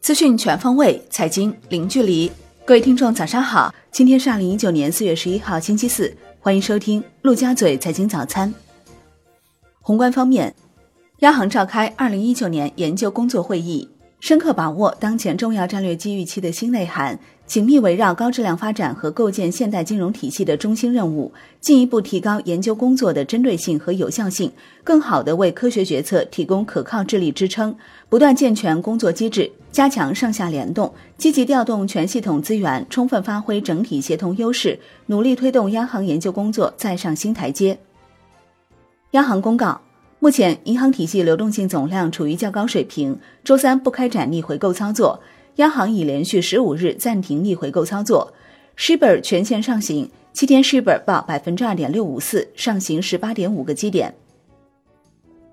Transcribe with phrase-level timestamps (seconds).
[0.00, 2.30] 资讯全方位，财经零距离。
[2.64, 3.72] 各位听众，早上好！
[3.92, 8.52] 今天是二零一九年四月十一号，星期四，欢迎收听陆家嘴财经早餐。
[9.80, 10.54] 宏观方面，
[11.20, 13.88] 央行召开二零一九年研究工作会议。
[14.20, 24.52] 深刻把握当前重要战略机遇期的新内涵，紧密围绕高质量发展和构建现代金融体系的中心任务，进一步提高研究工作的针对性和有效性，
[24.84, 27.74] 更好地为科学决策提供可靠智力支撑。
[28.10, 37.76] 不断健全工作机制，加强上下联动，积极调动全系统资源，充分发挥整体协同优势，努力推动央行研究工作再上新台阶。
[39.12, 39.80] 央行公告。
[40.22, 43.18] 目前，银行体系流动性总量处于较高水平。
[43.42, 45.18] 周三不开展逆回购操作，
[45.56, 48.30] 央行已连续十五日暂停逆回购操作。
[48.76, 54.14] Shibor 全线上行，七天 Shibor 报百分之二点六五四，上行十八点五个基点。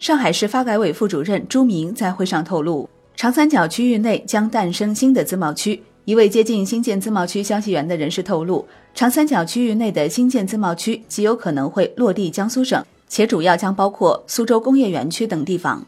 [0.00, 5.80] 上海市发改委副主任朱明在会上透露，长三角区域内将诞生新的自贸区。
[6.04, 12.84] 一位接近新建自贸区消息源的人士透露，长三角区域内的新建自贸区极有可能会落地江苏省。
[13.08, 15.84] 且主要将包括苏州工业园区等地方。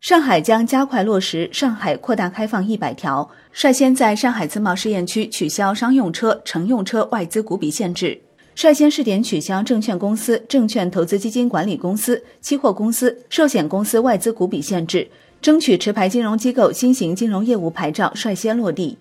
[0.00, 8.20] 上海将加快落实上海扩大开放一百条，率先在上海自贸试验区取消商用车、乘用车外资股比限制，
[8.54, 15.10] 率先试点取消证券公司、证券投资基金管理公司、期货公司、寿险公司外资股比限制，
[15.42, 18.96] 争取持牌金融机构新型金融业务牌照率先落地。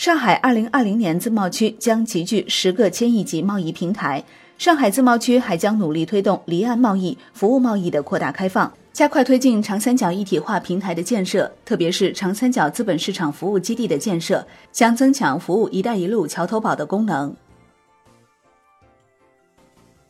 [0.00, 4.24] 上海二零二零年自贸区将集聚十个千亿级贸易平台。
[4.56, 17.36] 上海自贸区还将努力推动离岸贸易、服务贸易的扩大开放，加快推进长三角一体化平台的建设，特别是长三角资本市场服务基地的建设，将增强服务“一带一路”桥头堡的功能。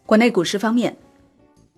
[0.06, 0.96] 国内股市方面，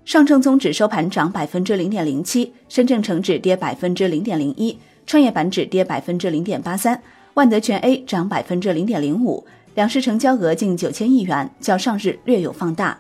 [0.05, 7.03] 上证综指收盘涨百分之零点零七，深圳成指跌百分之零点零一，创业板指跌百分之零点八三。
[7.35, 12.99] 万德全 A 涨百分之零点零五，两市成交额近九千亿元，较上日略有放大。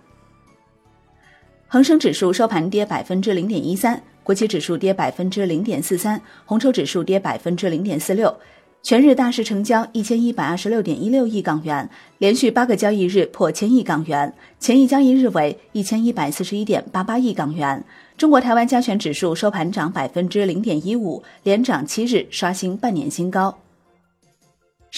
[1.69, 8.34] 恒生指数收盘跌百分之零点一三，国企指数跌百分之零点四三，红筹指数跌百分之零点四六。
[8.82, 17.84] 全日大市成交一千一百二十六点一六亿港元，连续八个交易日破千亿港元，前一交易日为一千一百四十一点八八亿港元。
[18.16, 23.62] 中国台湾加权指数收盘涨百分之零点一五，连涨七日，刷新半年新高。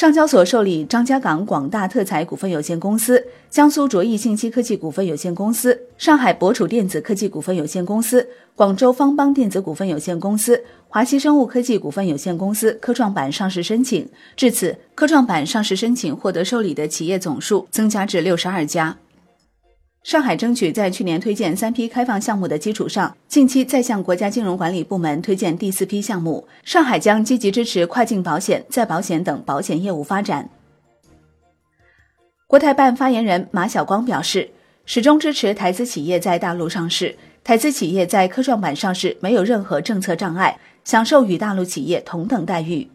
[0.05, 14.07] 上交所受理张家港广大特材股份有限公司、江苏卓翼信息科技股份有限公司、上海博楚电子科技股份有限公司、广州方邦电子股份有限公司、华西生物科技股份有限公司科创板上市申请。
[14.37, 18.99] 至此，科创板上市申请获得受理的企业总数增加至六十二家。
[20.05, 26.47] 上海争取在去年推荐三批开放项目的基础上，近期再向国家金融管理部门推荐第四批项目。
[26.63, 30.51] 上海将积极支持跨境保险、再保险等保险业务发展。
[32.47, 34.51] 国台办发言人马晓光表示，
[34.85, 42.87] 始终支持台资企业在大陆上市，台资企业在科创板上市没有任何政策障碍，享受与大陆企业同等待遇。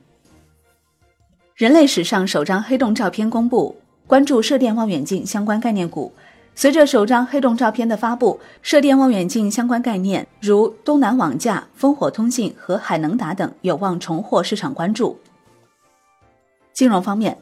[1.55, 6.13] 人类史上首张黑洞照片公布，关注射电望远镜相关概念股。
[6.59, 15.17] 随着首张黑洞照片的发布，射电望远镜相关概念如东南网架、烽火通信和海能达等有望重获市场关注。
[16.73, 17.37] 金融方面，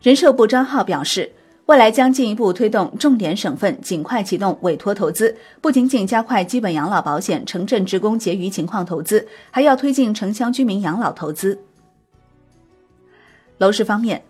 [0.00, 1.30] 人社部张浩表示，
[1.66, 11.60] 未来将进一步推动重点省份尽快启动委托投资，不仅仅加快基本养老保险城镇职工结余情况投资，还要推进城乡居民养老投资。
[13.58, 14.24] 楼市方面，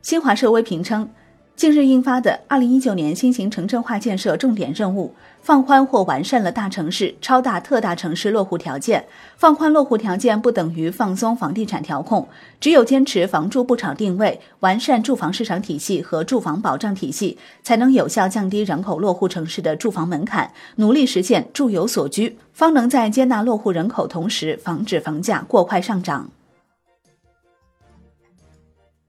[0.00, 1.10] 新华社微评称。
[1.56, 9.04] 近日印发的《二零一九年新型城镇化建设重点任务》，放宽或完善了大城市、超大、特大城市落户条件。
[9.36, 12.26] 放宽落户条件不等于放松房地产调控，
[12.58, 26.30] 只有坚持房住不炒定位，完善住房市场体系和住房保障体系，才能有效降低人口落户城市的住房门槛，努力实现住有所居，方能在接纳落户人口同时，防止房价过快上涨。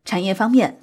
[0.03, 0.80] 产业方面。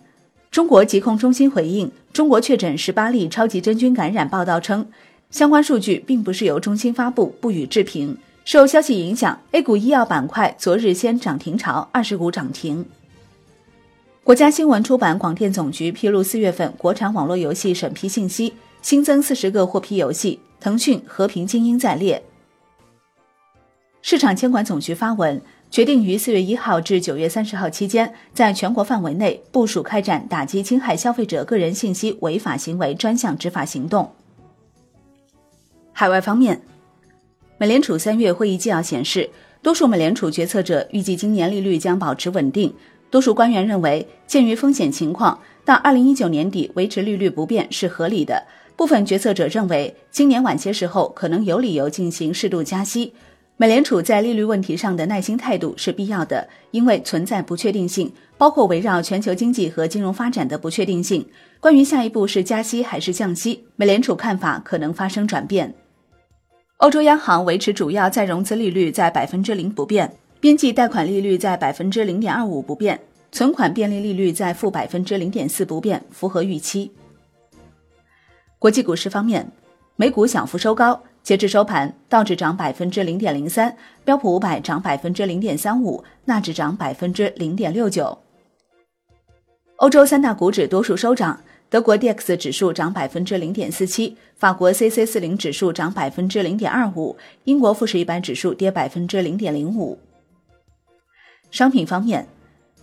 [0.50, 4.86] 中国疾控中心回应中国确诊十八例超级真菌感染报道称，
[5.30, 8.16] 相关数据并不是由中心发布，不予置评。
[8.44, 12.84] 受消息影响，A 股医药板块昨日先涨停潮，二十股涨停。
[14.24, 22.22] 国家新闻出版广电总局披露四月份国产网络游戏审批信息，新增四十个获批游戏，腾讯《和平精英》在列。
[24.00, 25.40] 市场监管总局发文。
[25.70, 34.10] 决定于四月一号至九月三十号期间，在全国范围内部署开展打击侵害消费者个人信息违法行为专项执法行动。
[35.92, 36.62] 海外方面，
[37.58, 39.28] 美联储三月会议纪要显示，
[39.62, 42.72] 多数美联储决策者预计今年利率将保持稳定。
[43.10, 48.42] 多数官员认为，鉴于风险情况，到二零一九年底维持利率不变是合理的。
[48.76, 53.12] 部分决策者认为，今年晚些时候可能有理由进行适度加息。
[53.60, 61.26] 美联储在利率问题上的耐心态度是必要的，因为存在不确定性，包括围绕全球经济和金融发展的不确定性。
[61.58, 65.74] 关于下一步是加息还是降息，美联储看法可能发生转变。
[66.76, 73.00] 欧洲央行维持主要再融资利率在百分之零不变，边际贷款利率在百分之零点二五不变，
[73.32, 76.92] 存款便利利率在负百分之零点四不变，符合预期。
[78.60, 79.50] 国际股市方面，
[79.96, 81.02] 美股小幅收高。
[81.28, 88.16] 截至收盘，道指涨百分之零点零三，标普五百涨百分之零点三五，纳指涨百分之零点六九。
[89.76, 91.38] 欧洲三大股指多数收涨，
[91.68, 97.14] 德国 D X 指数涨百分之零点四七，法国 C C 四零指数涨百分之零点二五，
[97.44, 99.98] 英国富时一百指数跌百分之零点零五。
[101.50, 102.26] 商品方面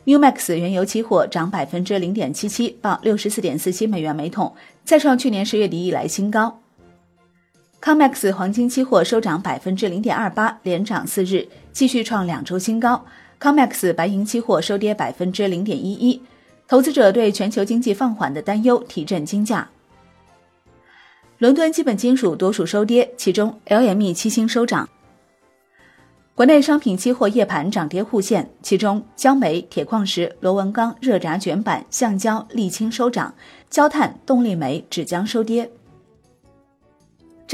[0.04, 4.54] ，New Max 原油期货涨百分之零点七七，报六十四点四七美元每桶，
[4.84, 6.62] 再创去年十月底以来新高。
[7.86, 13.06] COMEX 黄金期货收涨百分之零点二八，连涨四日，继续创两周新高。
[13.40, 16.20] COMEX 白银期货收跌百分之零点一一，
[16.68, 19.70] 投资者对全球经济放缓的担忧提振金价。
[21.38, 24.90] 伦敦基本金属多数收跌，其中 LME 期锌收涨。
[26.34, 33.36] 国内商品期货夜盘涨跌互现，其中焦煤、铁矿石、螺纹钢、热轧卷板、橡胶、沥青收涨，
[33.70, 35.70] 焦炭、动力煤、纸浆收跌。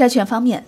[0.02, 0.64] 债券方面，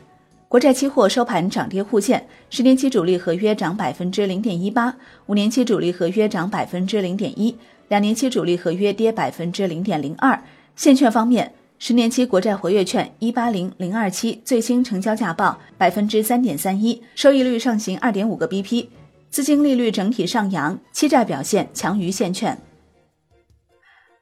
[0.47, 4.95] 国债期货收盘涨跌互现，十年期主力合约涨百分之零点一八，
[5.27, 7.57] 五年期主力合约涨百分之零点一，
[7.89, 10.41] 两年期主力合约跌百分之零点零二。
[10.77, 18.87] 现券方面，十年期国债活跃券一八零零二七最新成交价报百分之三点三一，收益率上行二点五个 BP，
[19.31, 22.57] 资金利率整体上扬，期债表现强于现券。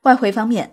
[0.05, 0.71] 外汇方面。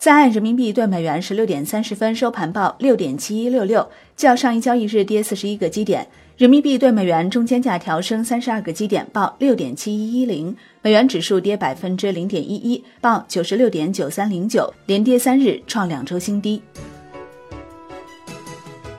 [0.00, 3.86] 在岸人民币对美元十六点三十分收盘报六点七一六六，
[4.16, 6.08] 较上一交易日跌四十一个基点。
[6.38, 10.56] 人民币对美元中间价调升三十二个基点，报六点七一一零。
[10.80, 16.62] 美元指数跌百分之零点一一，报九十六点九三零九，连跌三日，创两周新低。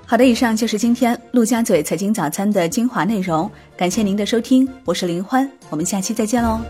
[0.06, 6.62] 好的，以上就是今天陆家嘴财经早餐的精华内容，感谢您的收听，我是林欢，我们下期再见喽。